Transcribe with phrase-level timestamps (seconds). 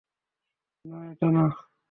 [0.85, 1.45] না, এটা না।